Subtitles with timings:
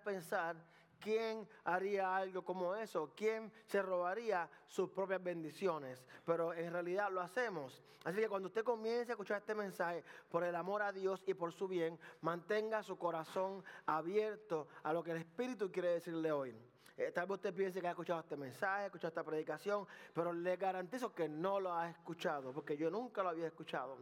[0.00, 0.56] pensar
[1.00, 7.20] quién haría algo como eso, quién se robaría sus propias bendiciones, pero en realidad lo
[7.20, 7.82] hacemos.
[8.04, 11.34] Así que cuando usted comience a escuchar este mensaje, por el amor a Dios y
[11.34, 16.69] por su bien, mantenga su corazón abierto a lo que el Espíritu quiere decirle hoy.
[17.00, 20.34] Eh, tal vez usted piense que ha escuchado este mensaje, ha escuchado esta predicación, pero
[20.34, 23.96] le garantizo que no lo ha escuchado, porque yo nunca lo había escuchado.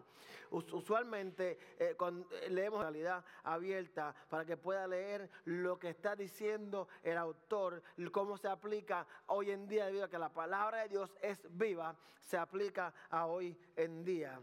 [0.51, 7.17] Usualmente eh, cuando eh, realidad abierta para que pueda leer lo que está diciendo el
[7.17, 11.39] autor, cómo se aplica hoy en día debido a que la palabra de Dios es
[11.51, 14.41] viva, se aplica a hoy en día.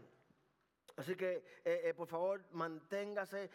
[0.96, 3.50] Así que, eh, por favor, manténgase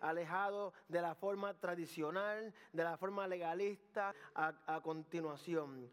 [0.00, 5.90] alejado de la forma tradicional, de la forma legalista a, continuación.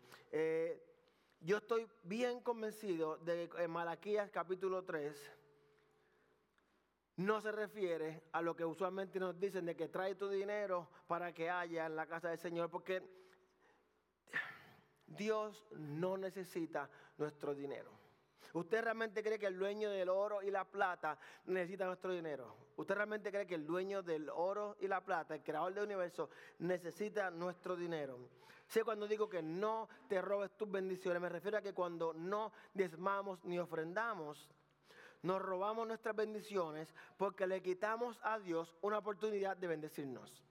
[1.41, 5.37] yo estoy bien convencido de que en Malaquías capítulo 3,
[7.17, 11.33] no se refiere a lo que usualmente nos dicen de que trae tu dinero para
[11.33, 13.03] que haya en la casa del Señor, porque
[15.05, 18.00] Dios no necesita nuestro dinero.
[18.53, 22.55] ¿Usted realmente cree que el dueño del oro y la plata necesita nuestro dinero?
[22.75, 26.29] ¿Usted realmente cree que el dueño del oro y la plata, el creador del universo,
[26.59, 28.17] necesita nuestro dinero?
[28.67, 32.53] Sé cuando digo que no te robes tus bendiciones, me refiero a que cuando no
[32.73, 34.49] desmamos ni ofrendamos,
[35.23, 40.43] nos robamos nuestras bendiciones porque le quitamos a Dios una oportunidad de bendecirnos.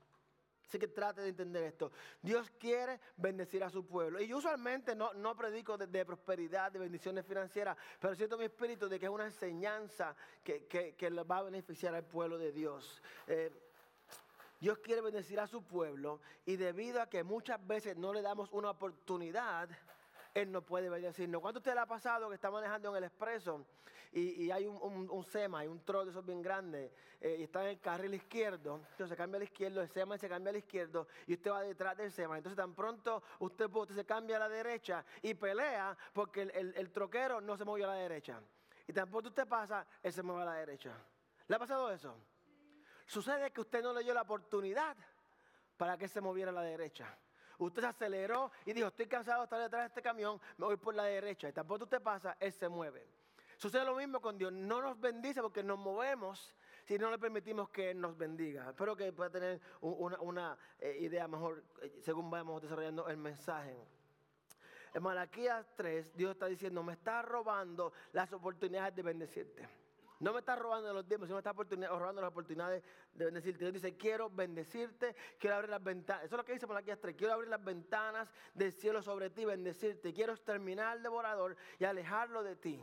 [0.71, 1.91] Así que trate de entender esto.
[2.23, 4.21] Dios quiere bendecir a su pueblo.
[4.21, 8.89] Y yo usualmente no, no predico de, prosperidad, de bendiciones financieras, pero siento mi espíritu
[8.89, 13.03] de que es una enseñanza que, que, va a beneficiar al pueblo de Dios.
[13.27, 13.51] Eh,
[14.61, 18.49] Dios quiere bendecir a su pueblo y debido a que muchas veces no le damos
[18.53, 19.69] una oportunidad,
[20.35, 21.41] Él no puede bendecirnos.
[21.41, 23.67] ¿Cuánto usted le ha pasado que está manejando en el expreso
[24.13, 27.69] y, hay un, SEMA, hay un troll de esos bien grande, eh, y está en
[27.69, 31.35] el carril izquierdo, entonces se cambia al izquierdo, el SEMA se cambia al izquierdo, y
[31.35, 32.37] usted va detrás del SEMA.
[32.37, 37.57] Entonces tan pronto usted, se cambia a la derecha y pelea porque el, troquero no
[37.57, 38.41] se movió a la derecha.
[38.89, 40.93] Y tan pronto usted pasa, él se mueve a la derecha.
[41.47, 42.17] ¿Le ha pasado eso?
[43.07, 44.97] Sucede que usted no le dio la oportunidad
[45.77, 47.17] para que se moviera a la derecha.
[47.65, 50.77] Usted se aceleró y dijo, estoy cansado de estar detrás de este camión, me voy
[50.77, 51.49] por la derecha.
[51.49, 53.07] Y tan pronto usted pasa, él se mueve.
[53.57, 54.53] Sucede lo mismo con Dios.
[54.53, 56.55] No nos bendice porque nos movemos
[56.87, 58.71] si no le permitimos que nos bendiga.
[58.71, 63.77] Espero que pueda tener una, eh, idea mejor eh, según vamos desarrollando el mensaje.
[64.95, 69.80] En Malaquías 3, Dios está diciendo, me está robando las oportunidades de bendecirte.
[70.21, 72.83] No me está robando los tiempos, sino me está robando las oportunidades
[73.15, 73.65] de bendecirte.
[73.65, 76.25] Dios dice, quiero bendecirte, quiero abrir las ventanas.
[76.25, 77.17] Eso es lo que dice Malaquías 3.
[77.17, 80.13] Quiero abrir las ventanas del cielo sobre ti, bendecirte.
[80.13, 82.81] Quiero exterminar al devorador y alejarlo de ti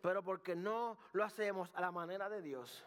[0.00, 2.84] pero porque no lo hacemos a la manera de Dios,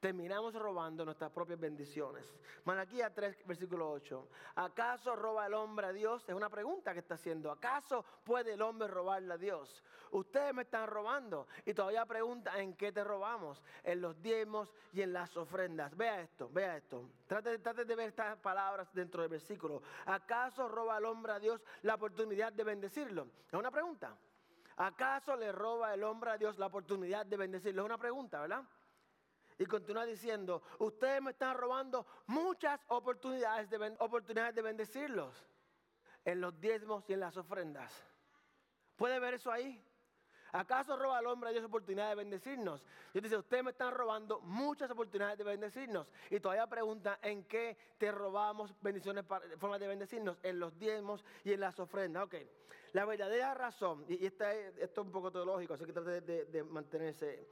[0.00, 2.32] terminamos robando nuestras propias bendiciones.
[2.64, 4.28] Malaquía 3, versículo 8.
[4.56, 6.24] ¿Acaso roba el hombre a Dios?
[6.28, 7.50] Es una pregunta que está haciendo.
[7.50, 9.82] ¿Acaso puede el hombre robarle a Dios?
[10.10, 13.62] Ustedes me están robando y todavía pregunta en qué te robamos.
[13.82, 15.96] En los diezmos y en las ofrendas.
[15.96, 17.10] Vea esto, vea esto.
[17.26, 19.82] Trate, trate de ver estas palabras dentro del versículo.
[20.06, 23.28] ¿Acaso roba el hombre a Dios la oportunidad de bendecirlo?
[23.46, 24.16] Es una pregunta.
[24.76, 27.82] ¿Acaso le roba el hombre a Dios la oportunidad de bendecirlo?
[27.82, 28.62] Es una pregunta, ¿verdad?
[29.58, 35.44] Y continúa diciendo, ustedes me están robando muchas oportunidades de, oportunidades de bendecirlos
[36.24, 37.92] en los diezmos y en las ofrendas.
[38.96, 39.84] ¿Puede ver eso ahí?
[40.52, 42.82] ¿Acaso roba al hombre a Dios oportunidad de bendecirnos?
[43.12, 46.10] Dios dice, ustedes me están robando muchas oportunidades de bendecirnos.
[46.30, 49.24] Y todavía pregunta, ¿en qué te robamos bendiciones,
[49.58, 50.38] formas de bendecirnos?
[50.42, 52.24] En los diezmos y en las ofrendas.
[52.24, 52.36] Ok,
[52.92, 57.46] la verdadera razón, y esto es un poco teológico, así que trate de, mantenerse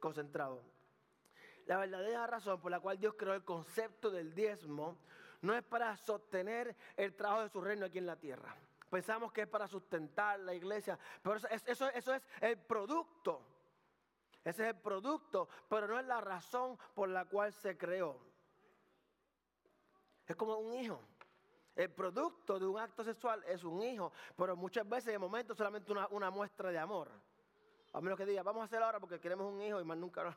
[0.00, 0.62] concentrado.
[1.66, 4.98] La verdadera razón por la cual Dios creó el concepto del diezmo
[5.42, 8.54] no es para sostener el trabajo de su reino aquí en la tierra.
[8.90, 13.42] Pensamos que es para sustentar la iglesia, pero eso, eso, es el producto.
[14.44, 18.18] Ese es el producto, pero no es la razón por la cual se creó.
[20.26, 21.00] Es como un hijo.
[21.74, 25.90] El producto de un acto sexual es un hijo, pero muchas veces de momento solamente
[25.90, 27.10] una, una muestra de amor.
[27.92, 30.36] A menos que diga, vamos a hacer ahora porque queremos un hijo y más nunca.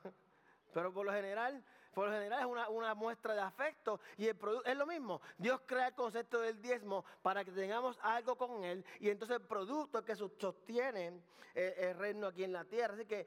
[0.73, 4.37] Pero por lo general, por lo general es una, una muestra de afecto y el
[4.65, 5.21] es lo mismo.
[5.37, 9.47] Dios crea el concepto del diezmo para que tengamos algo con él y entonces el
[9.47, 11.23] producto que sostiene el,
[11.55, 12.93] el reino aquí en la tierra.
[12.93, 13.25] Así que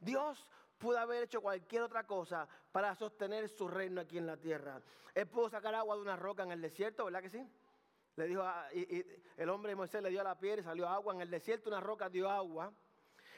[0.00, 0.46] Dios
[0.78, 4.80] pudo haber hecho cualquier otra cosa para sostener su reino aquí en la tierra.
[5.14, 7.48] Él pudo sacar agua de una roca en el desierto, ¿verdad que sí?
[8.16, 8.44] Le dijo
[9.36, 11.14] el hombre de Moisés le dio a la piedra y salió agua.
[11.14, 12.72] En el desierto una roca dio agua.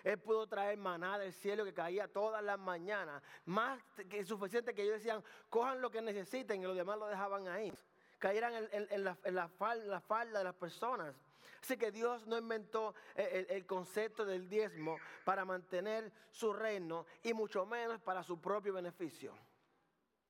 [0.05, 3.23] Él pudo traer maná del cielo que caía todas las mañanas.
[3.47, 7.49] Más que suficiente que ellos decían, cojan lo que necesiten y los demás lo dejaban
[7.49, 7.73] ahí.
[8.19, 11.15] Cayeran en, la, falda, de las personas.
[11.61, 17.67] Así que Dios no inventó el, concepto del diezmo para mantener su reino y mucho
[17.67, 19.35] menos para su propio beneficio.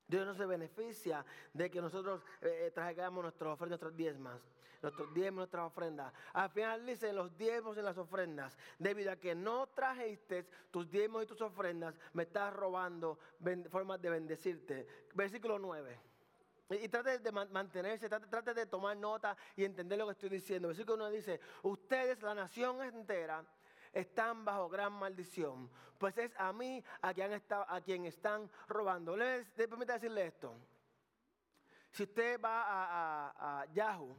[0.08, 4.40] Dios no se beneficia de que nosotros eh, eh, traigamos nuestras ofrendas, nuestros diezmas,
[4.82, 6.12] nuestros diezmos, nuestras ofrendas.
[6.32, 8.56] Al final dicen los diezmos en las ofrendas.
[8.78, 13.18] Debido a que no trajiste tus diezmos y tus ofrendas, me estás robando
[13.70, 14.86] formas de bendecirte.
[15.14, 16.00] Versículo 9.
[16.70, 20.68] Y, trate de mantenerse, trate, trate, de tomar nota y entender lo que estoy diciendo.
[20.68, 23.44] Versículo 9 dice, ustedes, la nación entera,
[23.92, 29.16] están bajo gran maldición, pues es a mí a quien, están robando.
[29.16, 30.54] Le, permite decirle esto.
[31.90, 32.64] Si usted va
[33.30, 34.16] a, Yahoo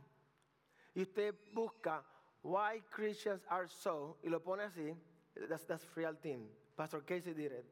[0.94, 2.04] y usted busca
[2.42, 4.95] Why Christians Are So y lo pone así,
[5.48, 6.50] that's, that's real team.
[6.75, 7.66] Pastor Casey did it.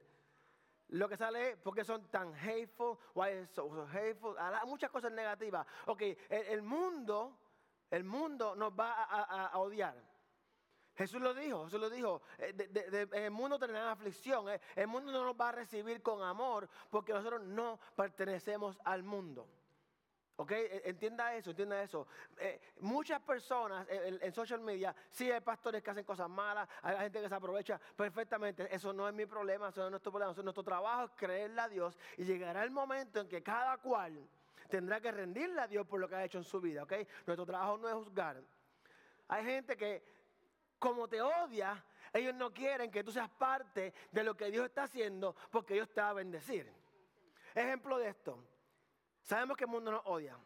[0.89, 4.35] Lo que sale es porque son tan hateful, why is so, hateful,
[4.65, 5.65] muchas cosas negativas.
[5.87, 7.37] Ok, el, mundo,
[7.91, 9.95] el mundo nos va a odiar.
[10.97, 15.25] Jesús lo dijo, Jesús lo dijo, eh, el mundo tendrá aflicción, eh, el mundo no
[15.25, 19.47] nos va a recibir con amor porque nosotros no pertenecemos al mundo.
[20.37, 20.51] ¿Ok?
[20.51, 22.07] E, entienda eso, entienda eso.
[22.37, 27.21] Eh, muchas personas en, social media, sí hay pastores que hacen cosas malas, hay gente
[27.21, 28.67] que se aprovecha perfectamente.
[28.73, 30.33] Eso no es mi problema, eso no es nuestro problema.
[30.33, 34.27] nuestro trabajo es creerle a Dios y llegará el momento en que cada cual
[34.67, 36.83] tendrá que rendirle a Dios por lo que ha hecho en su vida.
[36.83, 36.93] ¿Ok?
[37.27, 38.41] Nuestro trabajo no es juzgar.
[39.27, 40.16] Hay gente que
[40.79, 41.83] como te odia,
[42.13, 45.89] ellos no quieren que tú seas parte de lo que Dios está haciendo porque Dios
[45.93, 46.71] te va a bendecir.
[47.53, 48.43] Ejemplo de esto.
[49.21, 50.37] Sabemos que el mundo nos odia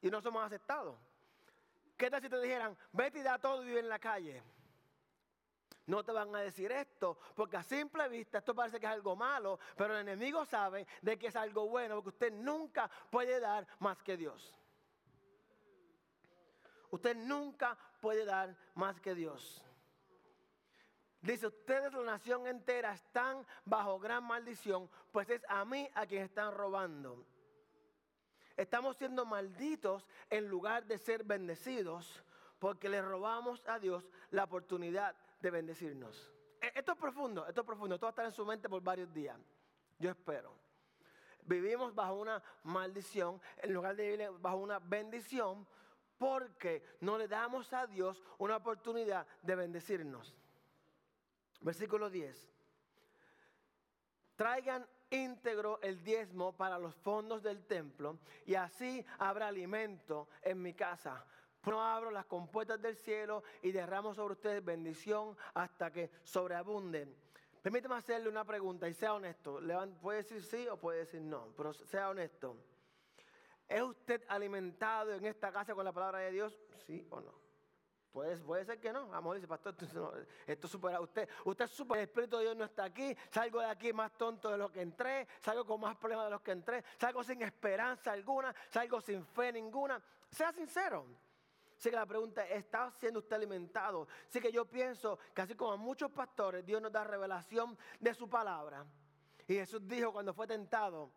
[0.00, 0.96] y no somos aceptados.
[1.96, 4.42] ¿Qué tal si te dijeran, vete y da todo y vive en la calle?
[5.86, 9.16] No te van a decir esto, porque a simple vista esto parece que es algo
[9.16, 13.66] malo, pero el enemigo sabe de que es algo bueno, porque usted nunca puede dar
[13.80, 14.54] más que Dios.
[16.90, 19.64] Usted nunca puede dar más que Dios.
[21.22, 26.22] Dice, ustedes la nación entera están bajo gran maldición, pues es a mí a quien
[26.22, 27.26] están robando.
[28.56, 32.24] Estamos siendo malditos en lugar de ser bendecidos,
[32.58, 36.32] porque le robamos a Dios la oportunidad de bendecirnos.
[36.60, 38.82] E, esto es profundo, esto es profundo, esto va a estar en su mente por
[38.82, 39.38] varios días.
[39.98, 40.54] Yo espero.
[41.44, 45.66] Vivimos bajo una maldición en lugar de vivir bajo una bendición,
[46.18, 50.34] porque no le damos a Dios una oportunidad de bendecirnos.
[51.60, 52.50] Versículo 10.
[54.36, 60.72] Traigan íntegro el diezmo para los fondos del templo y así habrá alimento en mi
[60.72, 61.24] casa.
[61.66, 67.14] No abro las compuertas del cielo y derramo sobre ustedes bendición hasta que sobreabunden.
[67.60, 69.60] Permíteme hacerle una pregunta y sea honesto.
[70.00, 72.56] Puede decir sí o puede decir no, pero sea honesto.
[73.68, 76.58] ¿Es usted alimentado en esta casa con la palabra de Dios?
[76.86, 77.49] ¿Sí o no?
[78.12, 79.08] Puede, puede ser que no.
[79.08, 79.76] Vamos, dice, pastor,
[80.46, 81.28] esto, supera usted.
[81.44, 83.16] Usted supera, el Espíritu de Dios no está aquí.
[83.30, 85.28] Salgo de aquí más tonto de lo que entré.
[85.40, 86.84] Salgo con más problemas de los que entré.
[86.98, 88.54] Salgo sin esperanza alguna.
[88.68, 90.02] Salgo sin fe ninguna.
[90.28, 91.06] Sea sincero.
[91.78, 94.06] Así que la pregunta es, ¿está siendo usted alimentado?
[94.28, 98.12] Así que yo pienso que así como a muchos pastores, Dios nos da revelación de
[98.12, 98.84] su palabra.
[99.48, 101.10] Y Jesús dijo cuando fue tentado,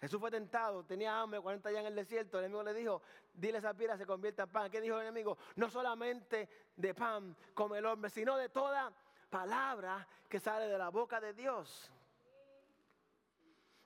[0.00, 2.38] Jesús fue tentado, tenía hambre, 40 días en el desierto.
[2.38, 3.02] El enemigo le dijo,
[3.34, 4.70] dile esa piedra se convierta en pan.
[4.70, 5.36] ¿Qué dijo el enemigo?
[5.56, 8.90] No solamente de pan come el hombre, sino de toda
[9.28, 11.92] palabra que sale de la boca de Dios.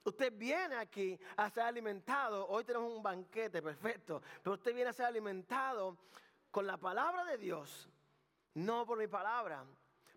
[0.04, 2.46] Usted viene aquí a ser alimentado.
[2.46, 4.22] Hoy tenemos un banquete perfecto.
[4.42, 5.96] Pero usted viene a ser alimentado
[6.50, 7.88] con la palabra de Dios,
[8.54, 9.64] no por mi palabra.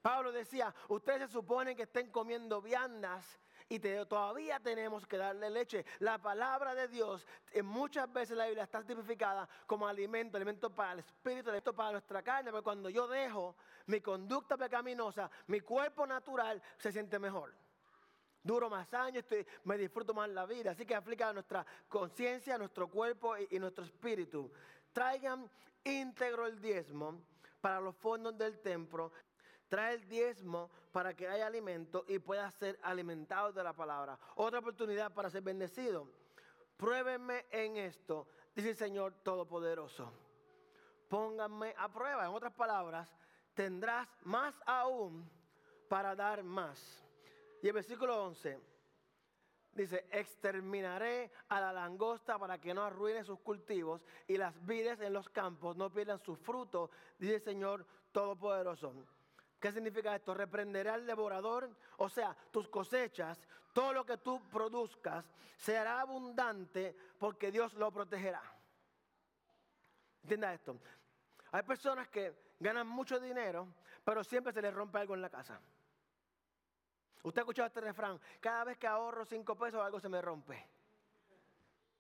[0.04, 3.40] Pablo decía, ustedes se suponen que estén comiendo viandas
[3.70, 5.86] y todavía tenemos que darle leche.
[6.00, 10.94] La palabra de Dios, en muchas veces la Biblia está tipificada como alimento, alimento para
[10.94, 13.56] el espíritu, alimento para nuestra carne, pero cuando yo dejo
[13.88, 17.54] mi conducta pecaminosa, mi cuerpo natural se siente mejor.
[18.42, 19.26] Duro más años,
[19.66, 20.72] me disfruto más la vida.
[20.72, 24.50] Así que aplica a nuestra conciencia, nuestro cuerpo y, y nuestro espíritu.
[24.94, 25.50] Traigan
[25.84, 27.22] íntegro el diezmo
[27.60, 29.12] para los fondos del templo
[29.70, 34.18] Trae el diezmo para que haya alimento y pueda ser alimentado de la palabra.
[34.36, 36.08] Otra oportunidad para ser bendecido.
[36.78, 40.12] Pruébenme en esto, dice el Señor Todopoderoso.
[41.10, 42.26] Pónganme a prueba.
[42.26, 43.14] En otras palabras,
[43.54, 45.30] tendrás más aún
[45.90, 47.04] para dar más.
[47.62, 48.60] Y el versículo 11
[49.74, 55.14] dice, exterminaré a la langosta para que no arruine sus cultivos y las vides en
[55.14, 58.94] los campos no pierdan su fruto, dice el Señor Todopoderoso
[59.60, 60.34] ¿Qué significa esto?
[60.34, 63.40] Reprenderé al devorador, o sea, tus cosechas,
[63.74, 68.42] todo lo que tú produzcas, será abundante porque Dios lo protegerá.
[70.24, 70.80] Entienda esto.
[71.52, 73.68] Hay personas que ganan mucho dinero,
[74.04, 75.60] pero siempre se les rompe algo en la casa.
[77.24, 80.70] Usted ha escuchado este refrán, cada vez que ahorro cinco pesos algo se me rompe.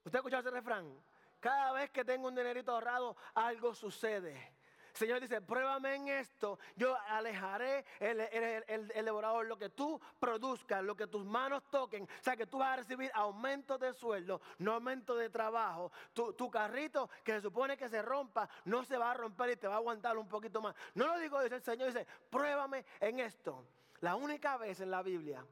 [0.03, 1.01] ¿Usted ha escuchado ese refrán?
[1.39, 4.56] Cada vez que tengo un dinerito ahorrado, algo sucede.
[4.97, 10.95] Señor dice, pruébame en esto, yo alejaré el, el, devorador, lo que tú produzcas, lo
[10.95, 14.73] que tus manos toquen, o sea que tú vas a recibir aumento de sueldo, no
[14.73, 15.91] aumento de trabajo.
[16.13, 19.55] Tu, tu, carrito que se supone que se rompa, no se va a romper y
[19.57, 20.75] te va a aguantar un poquito más.
[20.95, 23.67] No lo digo, el Señor, dice, pruébame en esto.
[23.99, 25.45] La única vez en la Biblia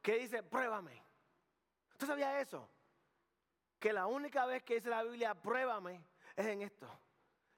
[0.00, 1.02] que dice, pruébame.
[1.92, 2.66] ¿Usted sabía eso?
[3.78, 6.02] Que la única vez que dice la Biblia, pruébame,
[6.36, 6.88] es en esto.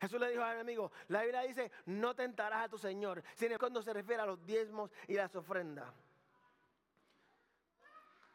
[0.02, 3.80] Jesús le dijo al enemigo, la Biblia dice, no tentarás a tu Señor, sino cuando
[3.82, 5.94] se refiere a los diezmos y las ofrendas.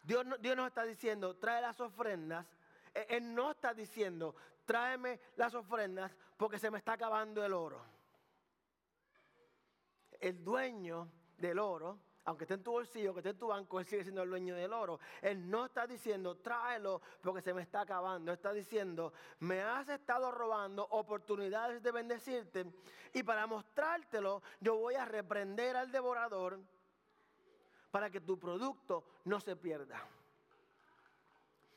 [0.02, 2.48] Dios, Dios nos está diciendo, trae las ofrendas.
[2.94, 4.34] E, él no está diciendo,
[4.64, 7.84] tráeme las ofrendas porque se me está acabando el oro.
[10.22, 13.86] El dueño del oro aunque esté en tu bolsillo, que esté en tu banco, Él
[13.86, 15.00] sigue siendo el dueño del oro.
[15.22, 18.34] Él no está diciendo, tráelo porque se me está acabando.
[18.34, 22.66] está diciendo, me has estado robando oportunidades de bendecirte
[23.14, 26.60] y para mostrártelo yo voy a reprender al devorador
[27.92, 30.06] para que tu producto no se pierda.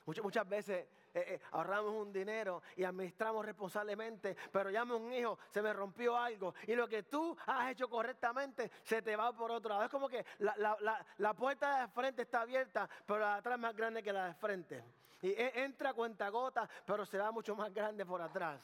[0.04, 5.38] Muchas, muchas veces eh, eh, ahorramos un dinero y administramos responsablemente, pero llame un hijo,
[5.50, 9.50] se me rompió algo y lo que tú has hecho correctamente se te va por
[9.50, 9.84] otro lado.
[9.84, 13.76] Es como que la, puerta de frente está abierta, pero la de atrás es más
[13.76, 14.84] grande que la de frente.
[15.22, 18.60] Y e, entra cuenta gota, pero se va mucho más grande por atrás.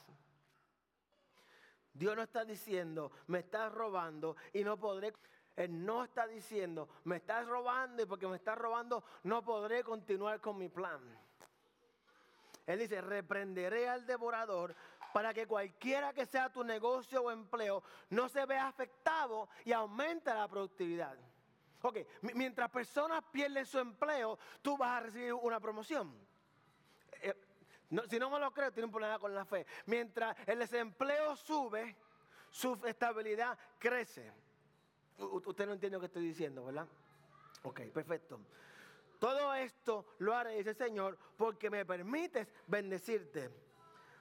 [1.92, 5.14] Dios no está diciendo, me estás robando y no podré.
[5.56, 10.40] Él no está diciendo, me estás robando y porque me estás robando no podré continuar
[10.40, 11.00] con mi plan.
[12.66, 14.74] Él dice, reprenderé al devorador
[15.12, 20.34] para que cualquiera que sea tu negocio o empleo no se vea afectado y aumente
[20.34, 21.16] la productividad.
[21.82, 21.98] Ok,
[22.34, 26.12] mientras personas pierden su empleo, tú vas a recibir una promoción.
[27.22, 27.34] Eh,
[28.10, 29.64] si no me lo creo, tiene un problema con la fe.
[29.86, 31.96] Mientras el desempleo sube,
[32.50, 34.32] su estabilidad crece.
[35.18, 36.88] usted no entiende lo que estoy diciendo, ¿verdad?
[37.62, 38.40] Ok, perfecto.
[39.18, 43.50] Todo esto lo haré, dice el Señor, porque me permites bendecirte.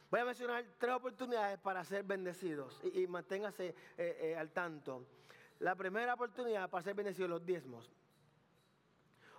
[0.10, 5.06] Voy a mencionar tres oportunidades para ser bendecidos y, manténgase eh, eh, al tanto.
[5.60, 7.92] La primera oportunidad para ser bendecidos, los diezmos.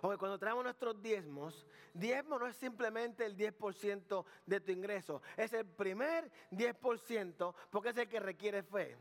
[0.01, 5.53] Oye, cuando traemos nuestros diezmos, diezmo no es simplemente el 10% de tu ingreso, es
[5.53, 8.95] el primer 10% porque es el que requiere fe.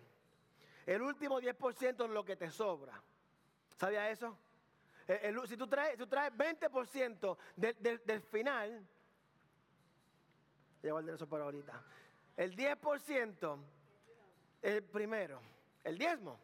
[0.86, 3.02] El último 10% es lo que te sobra.
[3.76, 4.38] ¿Sabía eso?
[5.46, 8.86] Si, tú traes, tú traes 20% del final,
[10.82, 11.82] voy a guardar eso para ahorita.
[12.36, 13.58] El 10%,
[14.62, 15.40] el primero,
[15.84, 16.38] el diezmo.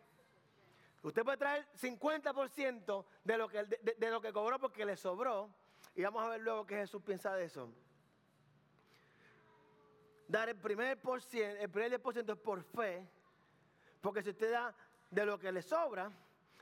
[1.03, 5.51] Usted puede traer 50% de lo, que, de, lo que cobró porque le sobró.
[5.95, 7.69] Y vamos a ver luego qué Jesús piensa de eso.
[10.29, 13.07] Dar el primer, por cien, el primer 10% es por fe.
[14.01, 14.75] Porque si usted da
[15.11, 16.11] de lo que le sobra,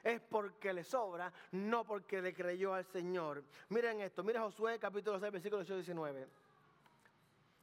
[0.03, 3.45] es porque le sobra, no porque le creyó al Señor.
[3.69, 6.29] Miren esto, miren Josué capítulo 6, versículo 19.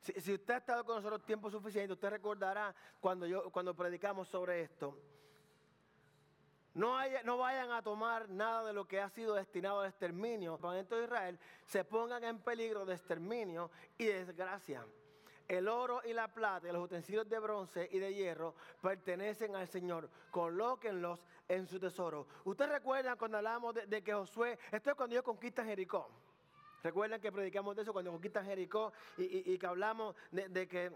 [0.02, 4.62] Si, usted ha estado con nosotros tiempo suficiente, usted recordará cuando, yo, cuando predicamos sobre
[4.62, 4.98] esto.
[6.74, 10.58] No, no, vayan a tomar nada de lo que ha sido destinado al exterminio.
[10.60, 14.86] Para dentro de Israel se pongan en peligro de exterminio y desgracia.
[15.48, 19.68] El oro y la plata y los utensilios de bronce y de hierro pertenecen al
[19.68, 20.10] Señor.
[20.30, 22.28] Colóquenlos en su tesoro.
[22.46, 26.10] Ustedes recuerdan cuando hablamos de, que Josué, esto es cuando ellos conquistan Jericó.
[26.84, 30.92] Recuerdan que predicamos de eso cuando conquistan Jericó y, que hablamos de, que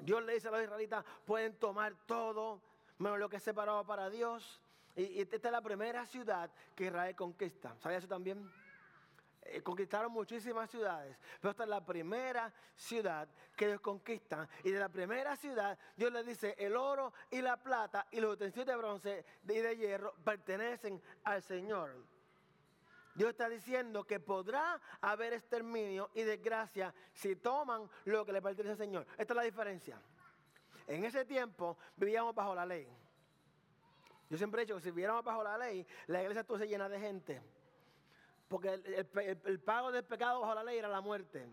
[0.00, 2.60] Dios le dice a los israelitas, pueden tomar todo,
[2.98, 4.60] menos lo que es separado para Dios.
[4.96, 7.74] Y, y esta es la primera ciudad que Israel conquista.
[7.78, 8.50] ¿Sabía eso también?
[9.50, 14.46] Eh, conquistaron muchísimas ciudades, pero esta es la primera ciudad que ellos conquistan.
[14.62, 18.34] Y de la primera ciudad, Dios les dice, el oro y la plata y los
[18.34, 21.96] utensilios de bronce y de hierro pertenecen al Señor.
[23.14, 28.72] Dios está diciendo que podrá haber exterminio y desgracia si toman lo que le pertenece
[28.72, 29.06] al Señor.
[29.16, 30.00] Esta es la diferencia.
[30.86, 32.86] En ese tiempo vivíamos bajo la ley.
[34.28, 36.88] Yo siempre he dicho que si viviéramos bajo la ley, la iglesia todo se llena
[36.88, 37.42] de gente.
[38.48, 38.80] Porque
[39.44, 41.46] el, pago del pecado bajo la ley era la muerte.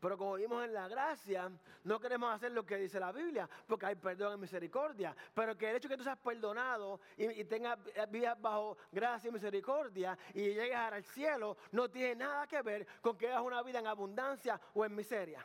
[0.00, 1.50] Pero como vimos en la gracia,
[1.84, 5.16] no queremos hacer lo que dice la Biblia, porque hay perdón y misericordia.
[5.34, 7.78] Pero que el hecho que tú seas perdonado y, tengas
[8.10, 13.16] vivas bajo gracia y misericordia y llegues al cielo, no tiene nada que ver con
[13.16, 15.44] que hagas una vida en abundancia o en miseria.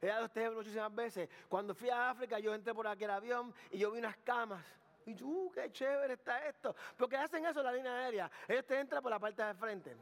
[0.00, 1.28] He dado este ejemplo muchísimas veces.
[1.48, 4.64] Cuando fui a África, yo entré por aquel avión y yo vi unas camas.
[5.06, 6.74] Y yo, uh, qué chévere está esto.
[6.96, 8.30] Porque hacen eso en la línea aérea.
[8.48, 9.96] Ellos te entran por la parte de frente.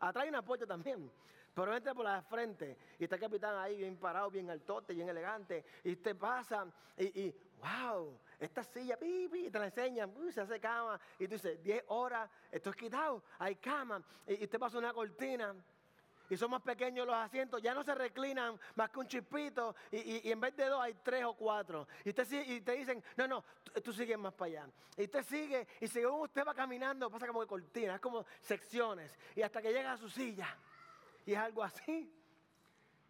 [0.00, 1.10] Atrás hay una puerta también.
[1.54, 5.08] Pero entra por la frente y está el capitán ahí bien parado, bien altote, bien
[5.08, 5.64] elegante.
[5.84, 11.00] Y te pasa y, wow, esta silla, pi, y te la enseñan, se hace cama.
[11.18, 14.02] Y tú dices, 10 horas, esto es quitado, hay cama.
[14.26, 15.54] Y, y te pasa una cortina
[16.30, 20.30] y son más pequeños los asientos, ya no se reclinan más que un chispito y,
[20.30, 21.86] en vez de dos hay tres o cuatro.
[22.04, 23.44] Y, usted, y te dicen, no, no,
[23.82, 24.68] tú, sigues más para allá.
[24.96, 29.18] Y usted sigue y según usted va caminando pasa como de cortina, es como secciones.
[29.36, 30.56] Y hasta que llega a su silla.
[31.26, 32.10] Y es algo así.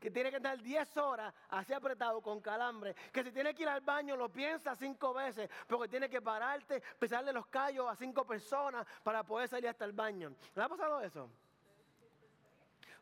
[0.01, 2.95] Que tiene que estar 10 horas así apretado con calambre.
[3.11, 5.49] Que si tiene que ir al baño lo piensa cinco veces.
[5.67, 9.93] Porque tiene que pararte, pisarle los callos a cinco personas para poder salir hasta el
[9.93, 10.35] baño.
[10.55, 11.31] ¿Le ha pasado eso?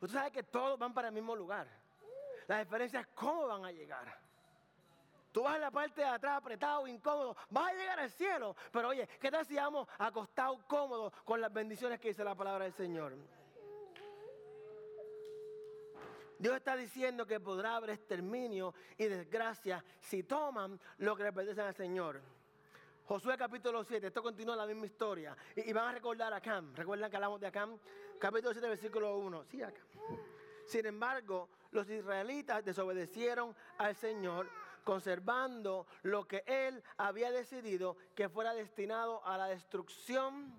[0.03, 1.69] Usted sabe que todos van para el mismo lugar.
[2.49, 4.19] La diferencia es cómo van a llegar.
[5.31, 8.57] Tú vas en la parte de atrás apretado, incómodo, vas a llegar al cielo.
[8.73, 12.65] Pero oye, ¿qué tal si vamos acostados cómodos con las bendiciones que dice la palabra
[12.65, 13.15] del Señor?
[16.37, 21.63] Dios está diciendo que podrá haber exterminio y desgracia si toman lo que le pertenece
[21.63, 22.21] al Señor.
[23.05, 25.37] Josué capítulo 7, esto continúa la misma historia.
[25.55, 26.75] Y, van a recordar a Acam.
[26.75, 27.79] ¿Recuerdan que hablamos de Acam?
[28.23, 29.45] Capítulo 7, versículo 1.
[29.47, 29.85] Sí, Acam.
[30.65, 34.49] Sin embargo, los israelitas desobedecieron al Señor,
[34.85, 40.55] conservando lo que él había decidido que fuera destinado a la destrucción.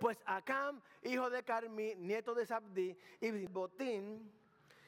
[0.00, 4.32] Pues Acam, hijo de Carmi, nieto de Sabdi, y Botín,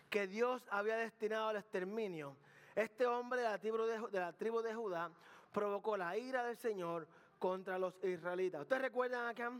[0.09, 2.35] que Dios había destinado al exterminio.
[2.75, 5.11] Este hombre de la tribu de, de, la tribu de Judá
[5.53, 7.07] provocó la ira del Señor
[7.39, 8.63] contra los israelitas.
[8.63, 9.53] ¿Ustedes recuerdan acá?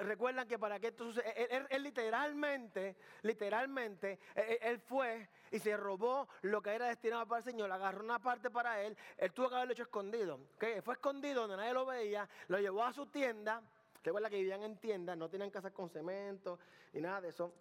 [0.00, 6.62] Recuerdan que para que esto suceda, él, literalmente, literalmente, él, fue y se robó lo
[6.62, 9.72] que era destinado para el Señor, agarró una parte para él, él tuvo que haberlo
[9.72, 10.40] hecho escondido,
[10.82, 13.62] fue escondido donde nadie lo veía, lo llevó a su tienda,
[14.02, 16.58] recuerda que vivían en tiendas, no tenían casas con cemento
[16.92, 17.52] y nada de eso,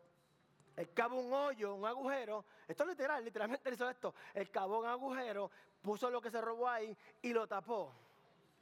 [0.75, 6.09] él un hoyo, un agujero, esto es literal, literalmente hizo esto, él un agujero, puso
[6.09, 7.93] lo que se robó ahí y lo tapó.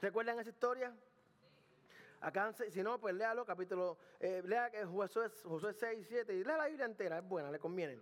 [0.00, 0.94] ¿Recuerdan esa historia?
[2.24, 6.68] Acá, si no, pues léalo, capítulo, eh, lea Josué, Josué 6, 7, y lea la
[6.68, 7.98] Biblia entera, es buena, le conviene.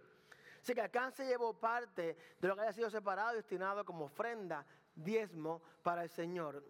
[0.61, 4.05] Así que acá se llevó parte de lo que haya sido separado y destinado como
[4.05, 6.63] ofrenda, diezmo para el Señor.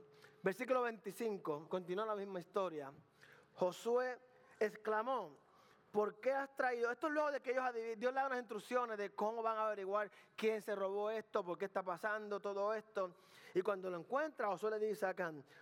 [0.42, 2.90] Versículo 25, continúa la misma historia.
[3.52, 4.18] Josué
[4.58, 5.36] exclamó,
[5.90, 6.90] ¿por qué has traído?
[6.90, 7.64] Esto es luego de que ellos
[7.98, 11.58] Dios le da unas instrucciones de cómo van a averiguar quién se robó esto, por
[11.58, 13.14] qué está pasando todo esto.
[13.52, 15.14] Y cuando lo encuentra, Josué le dice a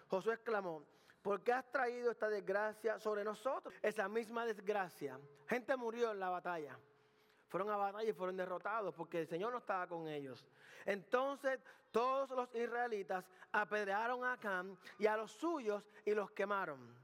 [0.06, 0.86] Josué exclamó,
[1.22, 3.74] ¿por qué has traído esta desgracia sobre nosotros?
[3.82, 5.18] Esa misma desgracia.
[5.48, 6.78] Gente murió en la batalla.
[7.48, 10.46] Fueron a batalla y fueron derrotados porque el Señor no estaba con ellos.
[10.86, 17.00] Entonces todos los israelitas apedrearon a Acán y a los suyos y los quemaron.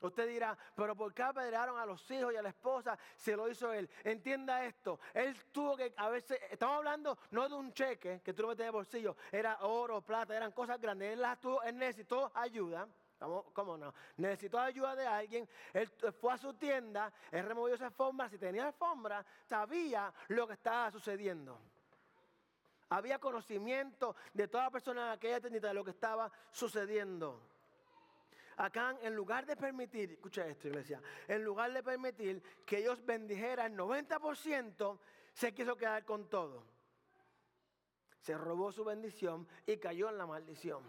[0.00, 3.48] Usted dirá, pero ¿por qué apedrearon a los hijos y a la esposa si lo
[3.48, 3.88] hizo él?
[4.02, 8.42] Entienda esto, él tuvo que, a veces, estamos hablando no de un cheque que tú
[8.42, 11.78] lo metes en el bolsillo, era oro, plata, eran cosas grandes, él, las tuvo, él
[11.78, 12.86] necesitó ayuda.
[13.52, 13.94] ¿Cómo no?
[14.16, 15.48] Necesitó ayuda de alguien.
[15.72, 15.88] Él
[16.20, 18.28] fue a su tienda, él removió esa alfombra.
[18.28, 21.58] Si tenía alfombra, sabía lo que estaba sucediendo.
[22.90, 27.40] Había conocimiento de toda persona en aquella tienda de lo que estaba sucediendo.
[28.56, 33.72] Acá, en lugar de permitir, escucha esto, iglesia, en lugar de permitir que ellos bendijeran
[33.72, 34.98] el 90%,
[35.32, 36.64] se quiso quedar con todo.
[38.20, 40.84] Se robó su bendición y cayó en la maldición.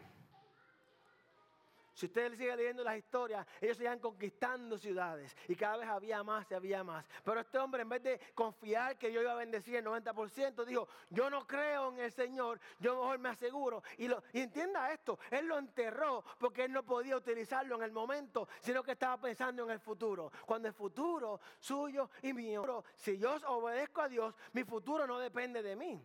[1.96, 6.46] Si usted sigue leyendo las historias, ellos iban conquistando ciudades y cada vez había más
[6.52, 7.06] y había más.
[7.24, 10.90] Pero este hombre, en vez de confiar que yo iba a bendecir el 90%, dijo:
[11.10, 13.82] Yo no creo en el Señor, yo mejor me aseguro.
[13.98, 18.50] Y, y entienda esto: Él lo enterró porque él no podía utilizarlo en el momento,
[18.60, 20.34] sino que estaba pensando en el futuro.
[20.46, 25.64] Cuando el futuro suyo y mío, si yo obedezco a Dios, mi futuro no depende
[25.64, 26.04] de mí.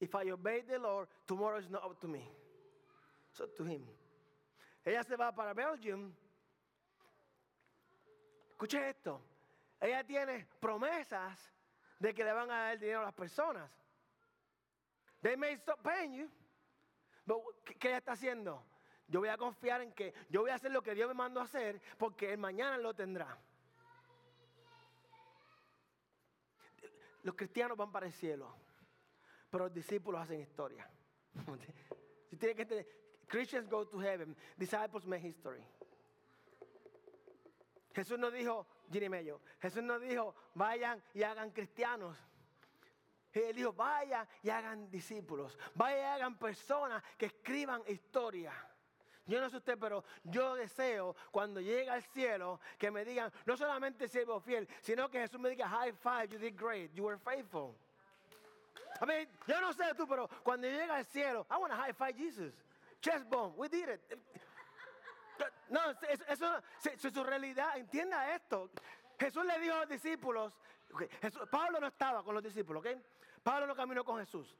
[0.00, 2.28] If I obey the Lord, tomorrow is not up to me.
[3.40, 3.82] Up to Him.
[4.84, 6.14] Ella se va para Belgium.
[8.50, 9.22] Escuche esto.
[9.80, 11.52] Ella tiene promesas
[11.98, 13.70] de que le van a dar dinero a las personas.
[15.20, 16.30] They may stop paying you.
[17.64, 18.64] ¿Qué ella está haciendo?
[19.06, 21.40] Yo voy a confiar en que yo voy a hacer lo que Dios me mandó
[21.40, 23.38] a hacer porque el mañana lo tendrá.
[27.28, 28.54] los cristianos van para el cielo,
[29.50, 30.88] pero los discípulos hacen historia.
[32.28, 32.86] Si tiene que entender,
[33.28, 35.62] Christians go to heaven, disciples make history.
[37.94, 42.16] Jesús no dijo, Ginny Mello, Jesús no dijo, vayan y hagan cristianos.
[43.32, 48.52] Él dijo, vayan y hagan discípulos, vayan y hagan personas que escriban historia.
[49.26, 53.56] Yo no sé usted, pero yo deseo cuando llegue al cielo que me digan, no
[53.56, 57.18] solamente siervo fiel, sino que Jesús me diga, high five, you did great, you were
[57.18, 57.76] faithful.
[59.00, 61.92] I mean, yo no sé tú, pero cuando llega al cielo, I want to high
[61.92, 62.54] five Jesus.
[63.00, 64.18] Chest bump, we did it.
[65.70, 68.70] No, eso, es su realidad, entienda esto.
[69.18, 70.52] Jesús le dijo a los discípulos,
[71.50, 73.00] Pablo no estaba con los discípulos, ¿ok?
[73.42, 74.56] Pablo no caminó con Jesús.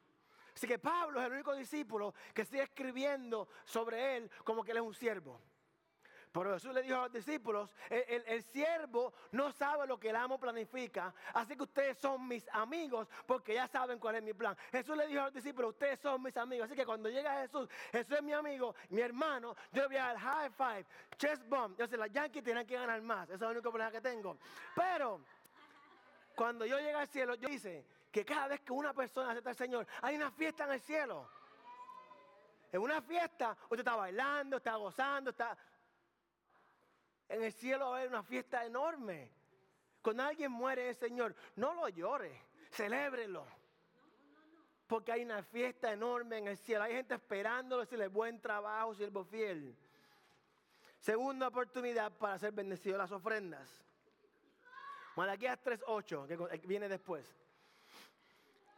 [0.54, 4.78] Así que Pablo es el único discípulo que sigue escribiendo sobre él como que él
[4.78, 5.40] es un siervo.
[6.32, 10.38] Pero Jesús le dijo a los discípulos, el, siervo no sabe lo que el amo
[10.38, 14.56] planifica, así que ustedes son mis amigos porque ya saben cuál es mi plan.
[14.70, 17.68] Jesús le dijo a los discípulos, ustedes son mis amigos, así que cuando llega Jesús,
[17.92, 20.86] Jesús es mi amigo, mi hermano, yo voy a dar high five,
[21.16, 21.78] chest bump.
[21.78, 24.36] Yo sé, las Yankees tienen que ganar más, ese es el único problema que tengo.
[24.74, 25.20] Pero
[26.34, 29.56] cuando yo llegue al cielo, yo dice que cada vez que una persona acepta al
[29.56, 31.28] Señor, hay una fiesta en el cielo.
[32.70, 35.56] En una fiesta, usted está bailando, está gozando, está
[37.28, 39.30] en el cielo va a haber una fiesta enorme.
[40.02, 43.46] Cuando alguien muere el Señor, no lo llore, celébrelo.
[44.86, 46.84] Porque hay una fiesta enorme en el cielo.
[46.84, 49.76] Hay gente esperándolo, decirle buen trabajo, siervo fiel.
[50.98, 53.68] Segunda oportunidad para ser bendecido, las ofrendas.
[55.14, 57.26] Malaquías 3.8, que viene después.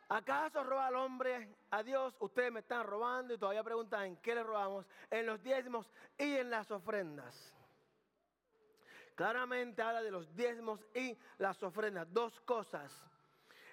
[0.09, 2.17] ¿Acaso roba al hombre a Dios?
[2.19, 4.85] Ustedes me están robando y todavía preguntan en qué le robamos.
[5.09, 7.55] En los diezmos y en las ofrendas.
[9.15, 12.13] Claramente habla de los diezmos y las ofrendas.
[12.13, 13.03] Dos cosas.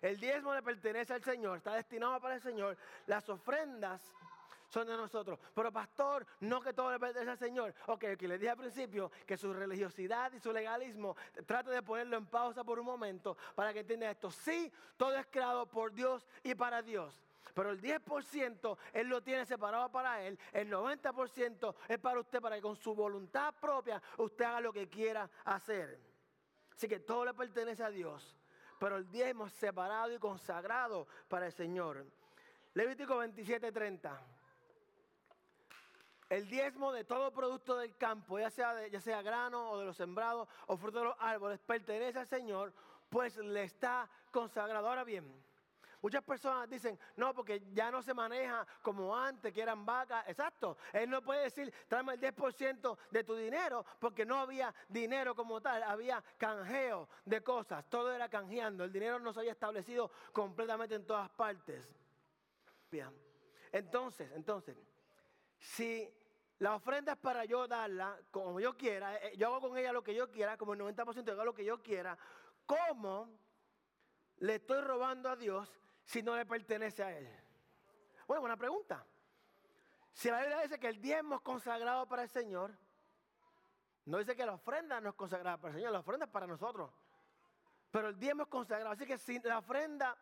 [0.02, 2.78] El diezmo le pertenece al Señor, está destinado para el Señor.
[3.08, 4.14] Las ofrendas
[4.70, 5.40] son de nosotros.
[5.54, 7.74] Pero pastor, no que todo le pertenece al Señor.
[7.88, 12.18] Ok, que le dije al principio que su religiosidad y su legalismo, trate de ponerlo
[12.18, 14.30] en pausa por un momento para que entienda esto.
[14.30, 17.27] Sí, todo es creado por Dios y para Dios.
[17.54, 20.38] Pero el 10% Él lo tiene separado para Él.
[20.52, 24.88] El 90% es para usted, para que con su voluntad propia usted haga lo que
[24.88, 26.00] quiera hacer.
[26.74, 28.38] Así que todo le pertenece a Dios.
[28.80, 32.06] Pero el diezmo es separado y consagrado para el Señor.
[32.74, 34.16] Levítico 27:30.
[36.30, 39.96] El diezmo de todo producto del campo, ya sea, ya sea grano o de los
[39.96, 42.74] sembrados o fruto de los árboles, pertenece al Señor,
[43.10, 44.90] pues le está consagrado.
[44.90, 45.26] Ahora bien,
[46.02, 50.28] Muchas personas dicen, no, porque ya no se maneja como antes, que eran vacas.
[50.28, 50.78] Exacto.
[50.94, 55.60] Él no puede decir, tráeme el 10% de tu dinero, porque no había dinero como
[55.60, 57.84] tal, había canjeo de cosas.
[57.90, 58.84] Todo era canjeando.
[58.84, 61.88] El dinero no se había establecido completamente en todas partes.
[62.92, 63.10] Bien.
[63.72, 64.78] Entonces, entonces,
[65.60, 66.14] si
[66.60, 70.04] la ofrenda es para yo darla como yo quiera, eh, yo hago con ella lo
[70.04, 72.18] que yo quiera, como el 90% hago lo que yo quiera,
[72.66, 73.30] ¿cómo
[74.38, 75.70] le estoy robando a Dios
[76.08, 77.30] si no le pertenece a Él?
[78.26, 79.06] Bueno, buena pregunta.
[80.14, 82.72] Si la Biblia dice que el diezmo es consagrado para el Señor,
[84.06, 86.48] no dice que la ofrenda no es consagrada para el Señor, la ofrenda es para
[86.48, 86.92] nosotros.
[87.92, 88.92] Pero el diezmo es consagrado.
[88.92, 90.18] Así que si la ofrenda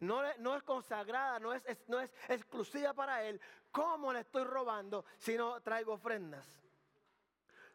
[0.00, 5.04] no, no es consagrada, no es, no es exclusiva para Él, ¿cómo le estoy robando
[5.18, 6.46] si no traigo ofrendas?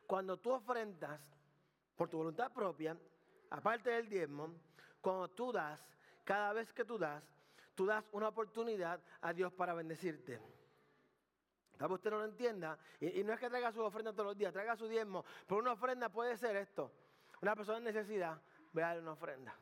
[0.07, 1.21] Cuando tú ofrendas
[1.95, 2.97] por tu voluntad propia,
[3.51, 4.49] aparte del diezmo,
[5.01, 5.79] cuando tú das,
[6.23, 7.23] cada vez que tú das,
[7.75, 10.39] tú das una oportunidad a Dios para bendecirte.
[11.77, 12.77] Tal vez usted no lo entienda.
[12.99, 15.25] Y, no es que traiga su ofrenda todos los días, traiga su diezmo.
[15.47, 16.91] Pero una ofrenda puede ser esto.
[17.41, 19.55] Una persona en necesidad, ve darle una ofrenda.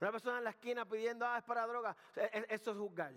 [0.00, 1.96] Una persona en la esquina pidiendo, ah, es para droga.
[2.14, 3.12] E, e, eso es juzgar.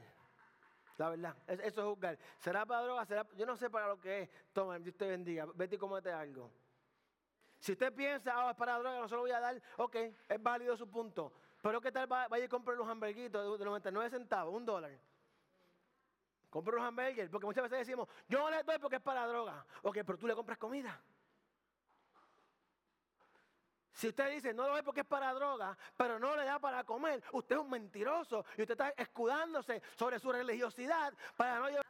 [0.97, 2.17] La verdad, eso es juzgar.
[2.37, 3.05] ¿Será para droga?
[3.05, 3.25] ¿Será?
[3.37, 4.29] Yo no sé para lo que es.
[4.51, 5.45] Toma, Dios te bendiga.
[5.55, 6.51] Vete y comete algo.
[7.59, 9.95] Si usted piensa, ah, es para droga, no se lo voy a dar, ok,
[10.27, 11.33] es válido su punto.
[11.61, 14.91] Pero ¿qué tal vaya y compre los hamburguitos de 99 centavos, un dólar?
[16.49, 19.65] Compre los hamburgues, porque muchas veces decimos, yo no le doy porque es para droga.
[19.83, 20.99] Ok, pero tú le compras comida.
[23.91, 26.85] Si usted dice, no lo doy porque es para droga, pero no le da para
[26.85, 31.85] comer, usted es un mentiroso y usted está escudándose sobre su religiosidad para no llevar...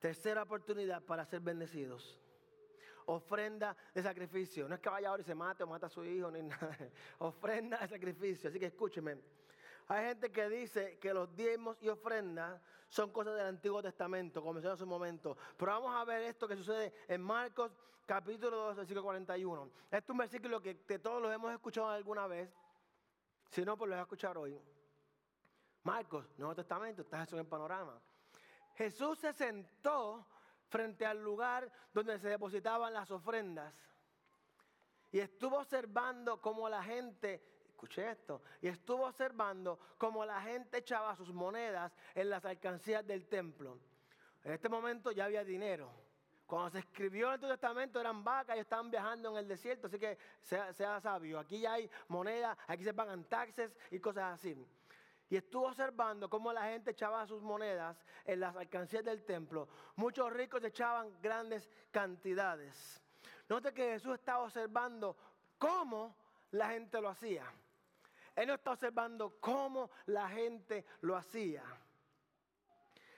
[0.00, 2.23] Tercera oportunidad para ser bendecidos
[3.06, 4.68] ofrenda de sacrificio.
[4.68, 6.76] No es que vaya ahora y se mate o mata a su hijo, ni nada.
[7.18, 8.50] Ofrenda de sacrificio.
[8.50, 9.18] Así que escúcheme.
[9.88, 14.54] hay gente que dice que los diezmos y ofrendas son cosas del Antiguo Testamento, como
[14.54, 15.36] mencioné hace un momento.
[15.56, 17.72] Pero vamos a ver esto que sucede en Marcos
[18.06, 19.70] capítulo 2, versículo 41.
[19.84, 22.50] Este es un versículo que todos los hemos escuchado alguna vez.
[23.50, 24.60] Si no, pues lo voy a escuchar hoy.
[25.84, 28.00] Marcos, Nuevo Testamento, está Jesús en el panorama.
[28.74, 30.26] Jesús se sentó
[30.68, 33.74] frente al lugar donde se depositaban las ofrendas
[35.14, 41.14] y estuvo observando cómo la gente, escuché esto, y estuvo observando cómo la gente echaba
[41.14, 43.78] sus monedas en las alcancías del templo.
[44.42, 45.88] En este momento ya había dinero.
[46.46, 50.00] Cuando se escribió el Antiguo Testamento eran vacas y estaban viajando en el desierto, así
[50.00, 51.38] que sea, sea sabio.
[51.38, 54.66] Aquí ya hay monedas, aquí se pagan taxes y cosas así.
[55.34, 59.66] Y estuvo observando cómo la gente echaba sus monedas en las alcancías del templo.
[59.96, 63.02] Muchos ricos echaban grandes cantidades.
[63.48, 65.16] Note que Jesús estaba observando
[65.58, 66.14] cómo
[66.52, 67.52] la gente lo hacía.
[68.36, 71.64] Él no está observando cómo la gente lo hacía.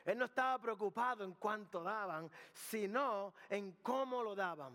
[0.06, 4.72] Él no estaba preocupado en cuánto daban, sino en cómo lo daban.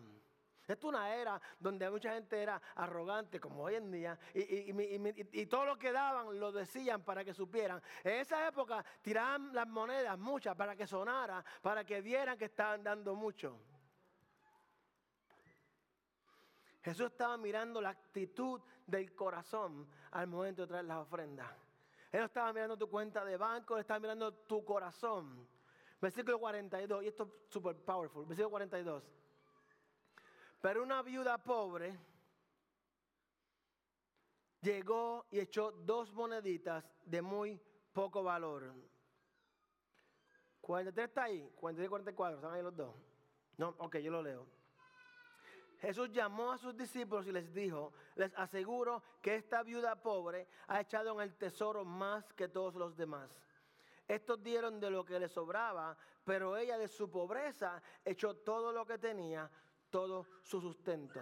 [0.72, 5.66] Esta es una era donde mucha gente era arrogante, como hoy en día, y, todo
[5.66, 7.82] lo que daban lo decían para que supieran.
[8.04, 12.84] En esa época tiraban las monedas muchas para que sonara, para que vieran que estaban
[12.84, 13.60] dando mucho.
[16.82, 21.52] Jesús estaba mirando la actitud del corazón al momento de traer las ofrendas.
[22.12, 25.48] Él estaba mirando tu cuenta de banco, él estaba mirando tu corazón.
[26.02, 28.26] Versículo 42, y esto es super powerful.
[28.26, 29.21] Versículo 42.
[30.62, 31.98] Pero una viuda pobre
[34.62, 37.60] llegó y echó dos moneditas de muy
[37.92, 38.72] poco valor.
[40.62, 42.96] 43 está ahí, 43 y 44, ¿están ahí los dos?
[43.58, 44.48] No, ok, yo lo leo.
[45.80, 50.80] Jesús llamó a sus discípulos y les dijo, les aseguro que esta viuda pobre ha
[50.80, 53.32] echado en el tesoro más que todos los demás.
[54.08, 58.86] Estos dieron de lo que les sobraba, pero ella de su pobreza echó todo lo
[58.86, 59.50] que tenía,
[59.92, 61.20] todo su sustento.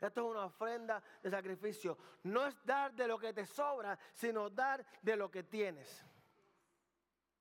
[0.00, 1.96] Esto es una ofrenda de sacrificio.
[2.24, 6.04] No es dar de lo que te sobra, sino dar de lo que tienes.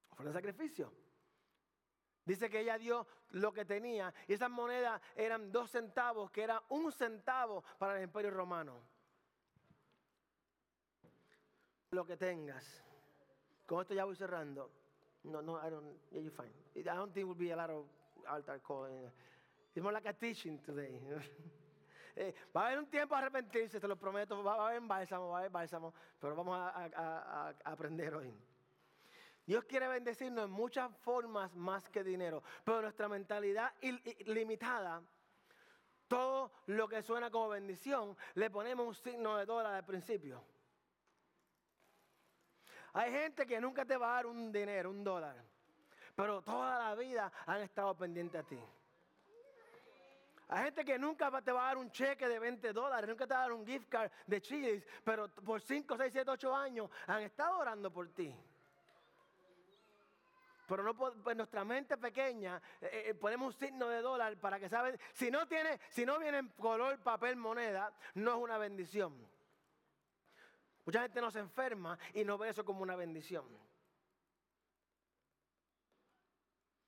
[0.09, 0.93] Ofrenda de sacrificio.
[2.25, 6.61] Dice que ella dio lo que tenía y esas monedas eran dos centavos, que era
[6.69, 8.83] un centavo para el imperio romano.
[11.91, 12.83] Lo que tengas.
[13.65, 14.69] Con esto ya voy cerrando.
[15.23, 16.53] No, no, I don't, yeah, you're fine.
[16.75, 17.85] I don't think be a lot of
[18.27, 19.11] altar call.
[19.79, 20.99] It's more like a teaching today.
[22.15, 24.43] Eh, va a haber un tiempo a arrepentirse, te lo prometo.
[24.43, 25.93] Va a haber bálsamo, va a haber bálsamo.
[26.19, 28.33] Pero vamos a aprender hoy.
[29.45, 33.71] Dios quiere bendecirnos en muchas formas más que dinero, pero nuestra mentalidad
[34.25, 35.01] limitada,
[36.09, 40.43] todo lo que suena como bendición, le ponemos un signo de dólar al principio.
[42.91, 45.41] Hay gente que nunca te va a dar un dinero, un dólar,
[46.15, 48.59] pero toda la vida han estado pendientes a ti.
[50.51, 53.35] Hay gente que nunca te va a dar un cheque de 20 dólares, nunca te
[53.35, 56.89] va a dar un gift card de chiles, pero por 5, 6, 7, 8 años
[57.05, 58.35] han estado orando por ti.
[60.67, 64.99] Pero pues nuestra mente pequeña eh, eh, ponemos un signo de dólar para que saben,
[65.13, 69.15] si no tiene, si no viene en color papel moneda, no es una bendición.
[70.83, 73.45] Mucha gente no se enferma y no ve eso como una bendición.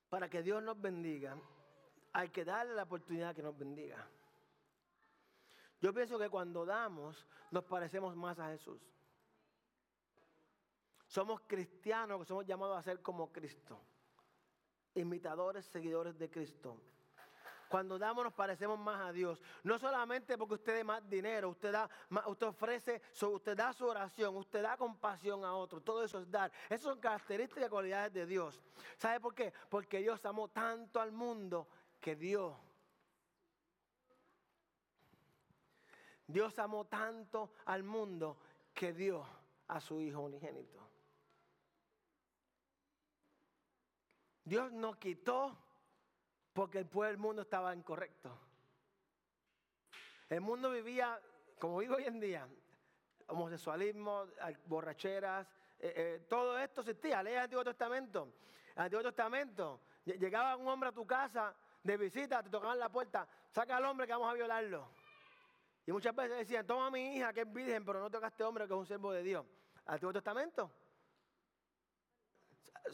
[0.10, 1.38] Para que Dios nos bendiga,
[2.14, 4.08] hay que darle la oportunidad que nos bendiga.
[5.82, 8.82] Yo pienso que cuando damos, nos parecemos más a Jesús.
[11.08, 13.80] Somos cristianos que somos llamados a ser como Cristo.
[14.94, 16.78] Imitadores, seguidores de Cristo.
[17.68, 19.42] Cuando damos nos parecemos más a Dios.
[19.64, 21.90] No solamente porque usted dé más dinero, usted, da,
[22.28, 25.80] usted ofrece, usted da su oración, usted da compasión a otro.
[25.82, 26.52] Todo eso es dar.
[26.66, 28.62] Esas son características y cualidades de Dios.
[28.98, 29.54] ¿Sabe por qué?
[29.70, 31.68] Porque Dios amó tanto al mundo
[32.02, 32.58] que dio.
[36.28, 38.38] Dios amó tanto al mundo
[38.74, 39.26] que dio
[39.68, 40.80] a su Hijo unigénito.
[44.44, 45.58] Dios nos quitó
[46.52, 48.38] porque el pueblo del mundo estaba incorrecto.
[50.28, 51.22] El mundo vivía,
[51.60, 52.48] como vivo hoy en día,
[53.28, 54.26] homosexualismo,
[54.66, 55.48] borracheras,
[55.80, 57.22] eh, eh, todo esto existía.
[57.22, 58.34] Lee el Antiguo Testamento.
[58.76, 63.28] El Antiguo Testamento, llegaba un hombre a tu casa de visita, te tocaban la puerta,
[63.50, 64.88] saca al hombre que vamos a violarlo.
[65.86, 68.44] Y muchas veces decían, toma mi hija que es virgen, pero no toca a este
[68.44, 69.46] hombre que es un siervo de Dios.
[69.86, 70.72] Antiguo Testamento.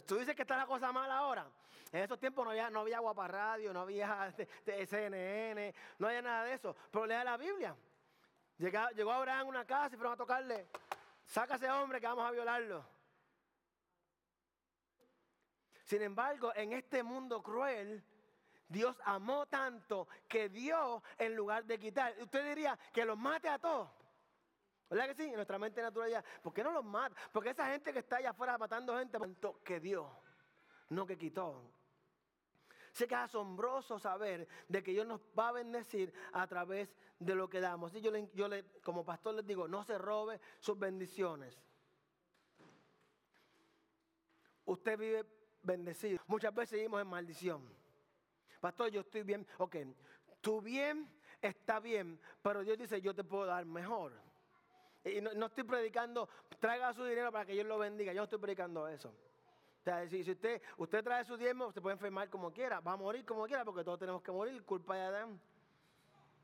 [0.05, 1.49] Tú dices que está la cosa mala ahora.
[1.91, 4.33] En esos tiempos no había, no había guapa radio, no había
[4.65, 6.75] CNN, no había nada de eso.
[6.91, 7.75] Pero lea la Biblia.
[8.57, 10.67] Llegó, llegó Abraham a una casa y fueron a tocarle
[11.27, 12.85] saca a ese hombre que vamos a violarlo.
[15.83, 18.03] Sin embargo, en este mundo cruel,
[18.67, 22.13] Dios amó tanto que dio en lugar de quitar.
[22.19, 23.89] Usted diría que los mate a todos.
[24.89, 25.23] ¿Verdad que sí?
[25.23, 26.23] En nuestra mente natural ya.
[26.41, 27.15] ¿Por qué no los mata?
[27.31, 29.17] Porque esa gente que está allá afuera matando gente,
[29.63, 30.09] que dio,
[30.89, 31.61] no que quitó.
[32.91, 37.35] Sé que es asombroso saber de que Dios nos va a bendecir a través de
[37.35, 37.93] lo que damos.
[37.93, 41.61] Y yo, le, yo le, como pastor les digo, no se robe sus bendiciones.
[44.65, 45.25] Usted vive
[45.61, 46.19] bendecido.
[46.27, 47.86] Muchas veces vivimos en maldición.
[48.59, 49.45] Pastor, yo estoy bien.
[49.57, 49.77] Ok,
[50.41, 51.09] tu bien
[51.41, 54.13] está bien, pero Dios dice, yo te puedo dar mejor.
[55.03, 56.27] Y no, estoy predicando,
[56.59, 58.11] traiga su dinero para que Dios lo bendiga.
[58.11, 59.09] Yo no estoy predicando eso.
[59.09, 62.97] O sea, si, usted, usted trae su diezmo, usted puede enfermar como quiera, va a
[62.97, 65.39] morir como quiera, porque todos tenemos que morir, culpa de Adán.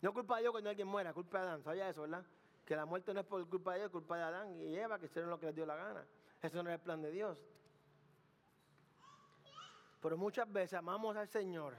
[0.01, 1.63] No culpa de Dios cuando alguien muera, culpa de Adán.
[1.63, 2.25] ¿Sabía eso, verdad?
[2.65, 5.07] Que la muerte no es por culpa de Dios, culpa de Adán y Eva, que
[5.07, 6.05] hicieron lo que les dio la gana.
[6.41, 7.37] Eso no es el plan de Dios.
[10.01, 11.75] Pero muchas veces amamos al Señor,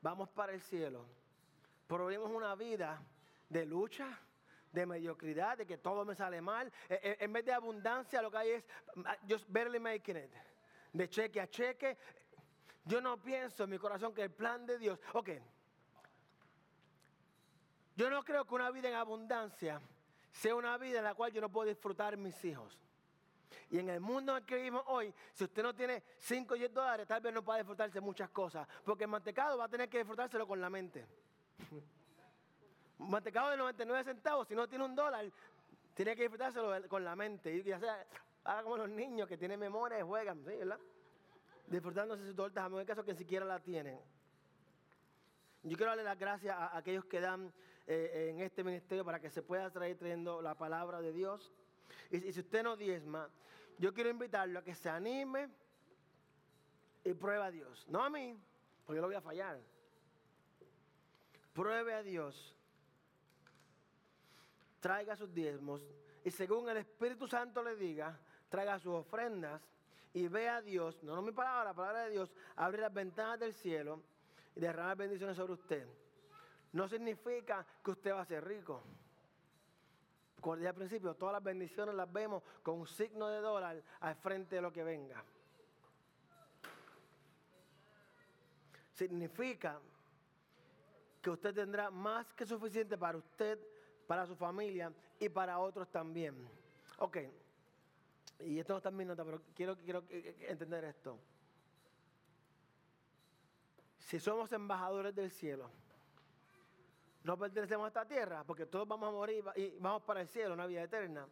[0.00, 1.04] vamos para el cielo,
[1.86, 3.02] pero una vida
[3.48, 4.18] de lucha,
[4.72, 6.70] de mediocridad, de que todo me sale mal.
[6.88, 8.64] E, e, en vez de abundancia, lo que hay es
[9.28, 10.32] just barely making it.
[10.92, 11.96] De cheque a cheque.
[12.84, 14.98] Yo no pienso en mi corazón que el plan de Dios.
[15.14, 15.30] Ok.
[17.96, 19.80] Yo no creo que una vida en abundancia
[20.32, 22.78] sea una vida en la cual yo no puedo disfrutar mis hijos.
[23.70, 26.56] Y en el mundo en el que vivimos hoy, si usted no tiene 5 o
[26.56, 28.66] 10 dólares, tal vez no pueda disfrutarse muchas cosas.
[28.84, 31.06] Porque el mantecado va a tener que disfrutárselo con la mente.
[32.98, 35.30] mantecado de 99 centavos, si no tiene un dólar,
[35.94, 37.54] tiene que disfrutárselo con la mente.
[37.54, 38.06] Y ya sea,
[38.44, 40.78] haga como los niños que tienen memoria y juegan, ¿sí, ¿verdad?
[41.66, 44.00] Disfrutándose su torta, en el caso que ni siquiera la tienen.
[45.62, 47.52] Yo quiero darle las gracias a aquellos que dan
[47.86, 51.52] eh, en este ministerio para que se pueda traer trayendo la palabra de Dios.
[52.10, 53.28] Y, si usted no diezma,
[53.78, 55.48] yo quiero invitarlo a que se anime
[57.04, 57.86] y pruebe a Dios.
[57.88, 58.38] No a mí,
[58.84, 59.60] porque yo lo voy a fallar.
[61.52, 62.54] Pruebe a Dios
[64.80, 65.84] traiga sus diezmos
[66.24, 69.60] y según el Espíritu Santo le diga, traiga sus ofrendas
[70.14, 73.38] y vea a Dios, no, no mi palabra, la palabra de Dios, abrir las ventanas
[73.38, 74.02] del cielo
[74.54, 75.86] y derramar bendiciones sobre usted.
[76.72, 78.82] No significa que usted va a ser rico.
[80.40, 84.56] Como al principio, todas las bendiciones las vemos con un signo de dólar al frente
[84.56, 85.22] de lo que venga.
[88.92, 89.80] Significa
[91.20, 93.58] que usted tendrá más que suficiente para usted
[94.08, 96.34] para su familia y para otros también.
[96.98, 97.18] Ok,
[98.40, 101.18] y esto no está en mi nota, pero quiero, quiero entender esto.
[103.98, 105.70] Si somos embajadores del cielo,
[107.22, 110.54] no pertenecemos a esta tierra, porque todos vamos a morir y vamos para el cielo,
[110.54, 111.26] una vida eterna.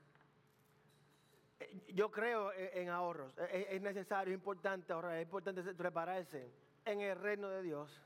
[1.89, 6.53] Yo creo en ahorros, es necesario, es importante ahorrar, es importante prepararse
[6.85, 8.03] en el reino de Dios.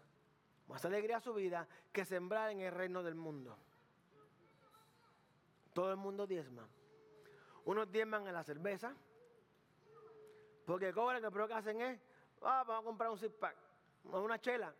[0.68, 3.56] Más alegría a su vida que sembrar en el reino del mundo.
[5.72, 6.68] Todo el mundo diezma.
[7.64, 8.94] Unos diezman en la cerveza.
[10.64, 12.00] Porque cobran lo que hacen es,
[12.42, 13.56] ah, vamos a comprar un six pack,
[14.04, 14.72] una chela.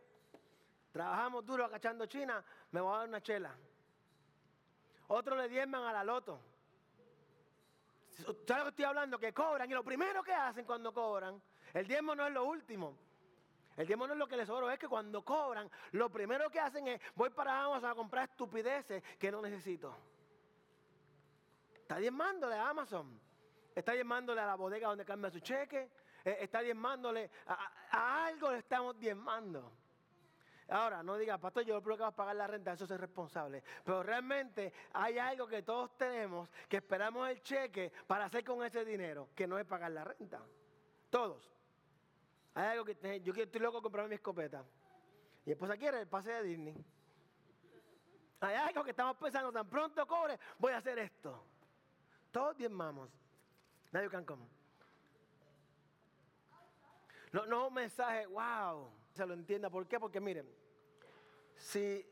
[0.92, 3.54] Trabajamos duro agachando China, me voy a dar una chela.
[5.08, 6.40] Otros le diezman a la loto.
[8.46, 9.18] ¿Sabes lo que estoy hablando?
[9.18, 11.40] Que cobran y lo primero que hacen cuando cobran,
[11.72, 12.96] el diezmo no es lo último.
[13.76, 16.60] El diezmo no es lo que les oro, es que cuando cobran, lo primero que
[16.60, 19.96] hacen es, voy para Amazon a comprar estupideces que no necesito.
[21.90, 23.20] Está diezmándole a Amazon.
[23.74, 25.90] Está diezmándole a la bodega donde cambia su cheque.
[26.24, 29.72] Eh, está diezmándole a, algo le estamos diezmando.
[30.70, 33.62] Ahora, no diga, pastor, yo creo que vas a pagar la renta, eso es responsable.
[33.84, 38.84] Pero realmente hay algo que todos tenemos, que esperamos el cheque para hacer con ese
[38.84, 40.40] dinero, que no es pagar la renta.
[41.10, 41.52] Todos.
[42.54, 44.64] Hay algo que yo estoy loco de comprarme mi escopeta.
[45.44, 46.76] Y después quiere el pase de Disney.
[48.40, 51.44] Hay algo que estamos pensando, tan pronto cobre, voy a hacer esto.
[52.30, 53.10] Todos diezmamos.
[53.90, 54.46] Nadie can come.
[57.32, 59.68] No, no un mensaje, wow, se lo entienda.
[59.68, 59.98] ¿Por qué?
[59.98, 60.48] Porque miren,
[61.60, 62.06] si,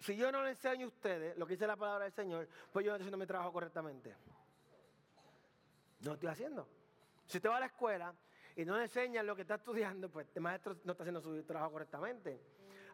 [0.00, 2.84] si yo no le enseño a ustedes lo que dice la palabra del Señor, pues
[2.84, 4.16] yo no estoy haciendo mi trabajo correctamente.
[6.00, 6.68] No lo estoy haciendo.
[7.26, 8.14] Si usted va a la escuela
[8.56, 11.42] y no le enseñan lo que está estudiando, pues el maestro no está haciendo su
[11.44, 12.40] trabajo correctamente.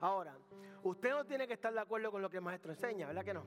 [0.00, 0.36] Ahora,
[0.82, 3.34] usted no tiene que estar de acuerdo con lo que el maestro enseña, ¿verdad que
[3.34, 3.46] no?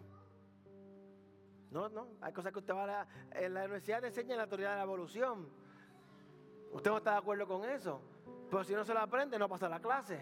[1.70, 4.48] No, no, hay cosas que usted va a la, en la universidad le enseña la
[4.48, 5.50] teoría de la evolución.
[6.72, 8.02] Usted no está de acuerdo con eso.
[8.50, 10.22] Pero si no se lo aprende, no pasa la clase.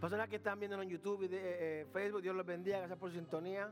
[0.00, 3.10] Personas que están viendo en YouTube y eh, eh, Facebook, Dios los bendiga, gracias por
[3.10, 3.70] su sintonía.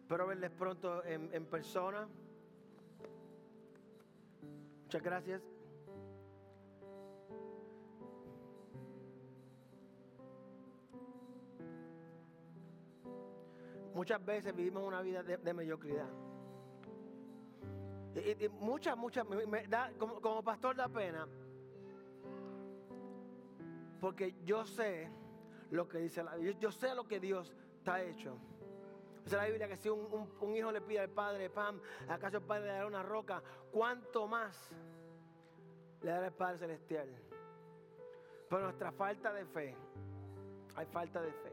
[0.00, 2.08] Espero verles pronto en, persona.
[4.82, 5.42] Muchas gracias.
[13.94, 16.08] Muchas veces vivimos una vida de, mediocridad.
[18.16, 19.24] Y, muchas, muchas,
[19.96, 21.28] como, pastor da pena,
[24.06, 25.10] porque yo sé
[25.72, 28.38] lo que dice la Biblia, yo, sé lo que Dios está hecho.
[29.24, 32.66] Dice la Biblia que si un, hijo le pide al padre pan, acaso el padre
[32.66, 33.42] le dará una roca,
[33.72, 34.70] ¿cuánto más
[36.02, 37.08] le dará el Padre Celestial?
[38.48, 39.76] Pero nuestra falta de fe,
[40.76, 41.52] hay falta de fe.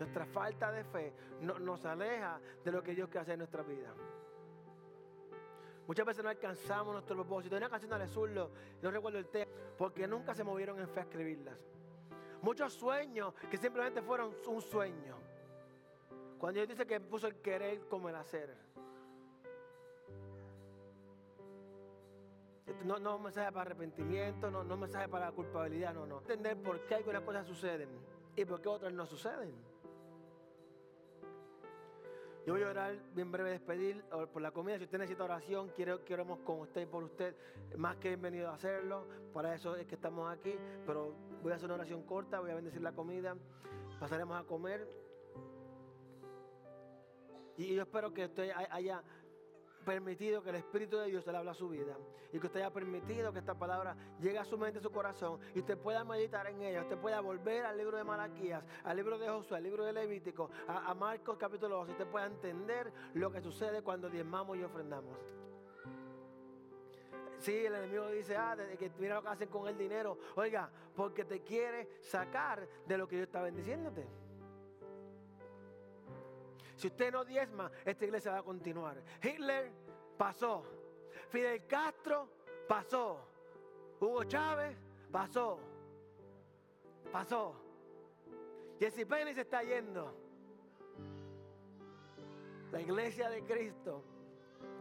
[0.00, 3.90] Nuestra falta de fe nos aleja de lo que Dios quiere hacer en nuestra vida.
[5.86, 7.54] Muchas veces no alcanzamos nuestro propósito.
[7.56, 8.50] Hay una canción de Alezurdo,
[8.82, 11.58] no recuerdo el tema, porque nunca se movieron en fe a escribirlas.
[12.40, 15.16] Muchos sueños que simplemente fueron un sueño.
[16.38, 18.54] Cuando Dios dice que puso el querer como el hacer.
[22.84, 26.18] No, no mensaje para arrepentimiento, no, no mensaje para culpabilidad, no, no.
[26.18, 27.88] Entender por qué algunas cosas suceden
[28.36, 29.54] y por qué otras no suceden.
[32.46, 34.76] Yo voy a orar bien breve, despedir por la comida.
[34.76, 37.34] Si usted necesita oración, quiero que oremos con usted y por usted.
[37.78, 39.06] Más que bienvenido a hacerlo.
[39.32, 40.54] Para eso es que estamos aquí.
[40.86, 43.34] Pero voy a hacer una oración corta, voy a bendecir la comida.
[43.98, 44.86] Pasaremos a comer.
[47.56, 49.02] Y yo espero que usted haya
[49.84, 51.96] permitido que el Espíritu de Dios le hable a su vida
[52.32, 55.38] y que usted haya permitido que esta palabra llegue a su mente, a su corazón
[55.54, 59.18] y usted pueda meditar en ella, usted pueda volver al libro de Malaquías, al libro
[59.18, 63.30] de Josué, al libro de Levítico, a, Marcos capítulo 2, y usted pueda entender lo
[63.30, 65.16] que sucede cuando diezmamos y ofrendamos.
[67.38, 70.16] Sí, el enemigo dice, ah, de que mira lo que hacen con el dinero.
[70.36, 74.23] Oiga, porque te quiere sacar de lo que yo estaba bendiciéndote.
[76.76, 78.96] Si usted no diezma, esta iglesia va a continuar.
[79.22, 79.70] Hitler
[80.16, 80.64] pasó.
[81.28, 82.28] Fidel Castro
[82.68, 83.18] pasó.
[84.00, 84.76] Hugo Chávez
[85.10, 85.58] pasó.
[87.12, 87.54] Pasó.
[88.78, 90.14] Jesse Penny se está yendo.
[92.72, 94.02] La iglesia de Cristo,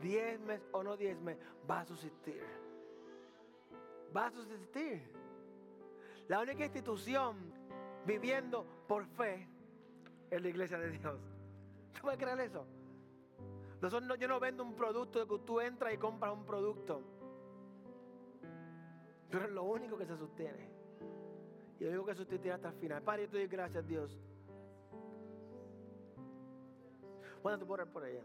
[0.02, 1.38] diezmes o no diezmes,
[1.70, 2.44] va a subsistir.
[4.16, 5.02] Va a subsistir.
[6.28, 7.38] La única institución
[8.06, 9.48] viviendo por fe
[10.32, 11.33] es la iglesia de Dios.
[11.96, 12.66] ¿Tú puedes creer eso?
[13.82, 17.02] Nosotros yo no vendo un producto de que tú entras y compras un producto.
[19.30, 20.70] Pero es lo único que se sostiene.
[21.80, 23.02] Y lo único que sostiene hasta el final.
[23.02, 24.18] Padre, yo te doy gracias, Dios.
[27.42, 28.24] Bueno, tú puedes por ella.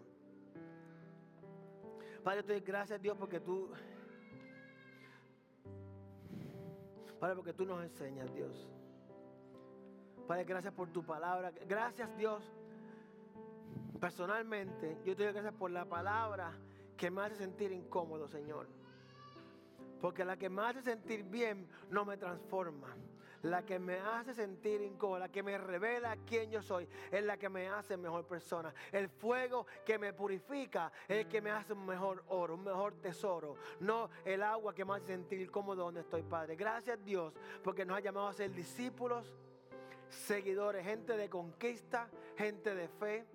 [2.23, 3.71] Padre, yo te doy gracias, Dios, porque tú.
[7.19, 8.69] Padre, porque tú nos enseñas, Dios.
[10.29, 11.51] Padre, gracias por tu palabra.
[11.67, 12.58] Gracias, Dios
[14.01, 16.53] Personalmente, yo te doy gracias por la palabra
[16.97, 18.69] que me hace sentir incómodo, Señor.
[20.01, 22.95] Porque la que me hace sentir bien no me transforma.
[23.43, 27.37] La que me hace sentir incómodo, la que me revela quién yo soy, es la
[27.37, 28.75] que me hace mejor persona.
[28.91, 32.95] El fuego que me purifica es el que me hace un mejor oro, un mejor
[32.95, 33.57] tesoro.
[33.81, 36.57] No el agua que me hace sentir incómodo donde estoy, Padre.
[36.57, 37.33] Gracias Dios,
[37.63, 39.33] porque nos ha llamado a ser discípulos,
[40.09, 43.27] seguidores, gente de conquista, gente de fe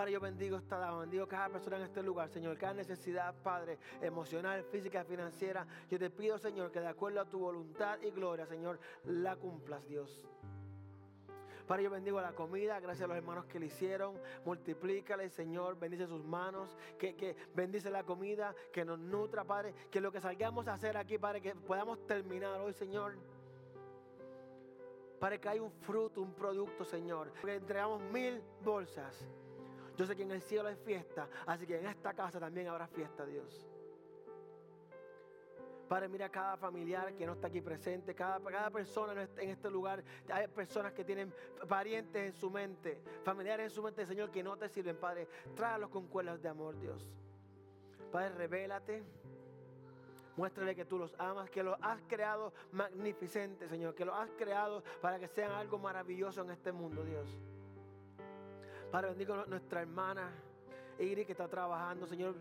[0.00, 2.56] Padre, yo bendigo esta dama, bendigo cada persona en este lugar, Señor.
[2.56, 5.66] Cada necesidad, Padre, emocional, física, financiera.
[5.90, 9.86] Yo te pido, Señor, que de acuerdo a tu voluntad y gloria, Señor, la cumplas,
[9.86, 10.26] Dios.
[11.66, 14.18] Padre, yo bendigo la comida, gracias a los hermanos que le hicieron.
[14.46, 19.74] Multiplícale, Señor, bendice sus manos, que, que, bendice la comida, que nos nutra, Padre.
[19.90, 23.18] Que lo que salgamos a hacer aquí, Padre, que podamos terminar hoy, Señor.
[25.18, 27.34] Para que haya un fruto, un producto, Señor.
[27.34, 29.28] Que entregamos mil bolsas
[30.00, 32.86] yo sé que en el cielo hay fiesta, así que en esta casa también habrá
[32.86, 33.68] fiesta, Dios.
[35.86, 40.02] Padre, mira cada familiar que no está aquí presente, cada, persona en este lugar.
[40.32, 41.34] Hay personas que tienen
[41.68, 45.28] parientes en su mente, familiares en su mente, Señor, que no te sirven, Padre.
[45.54, 47.06] Tráelos con cuerdas de amor, Dios.
[48.10, 49.02] Padre, revélate.
[50.34, 54.82] Muéstrale que tú los amas, que los has creado magnificentes, Señor, que los has creado
[55.02, 57.38] para que sean algo maravilloso en este mundo, Dios.
[58.90, 60.32] Padre, bendigo a nuestra hermana
[60.98, 62.34] Iri que está trabajando, Señor.